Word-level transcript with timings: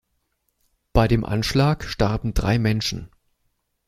Bei 0.93 1.07
dem 1.07 1.23
Anschlag 1.23 1.83
starben 1.83 2.33
drei 2.33 2.57
Menschen. 2.57 3.11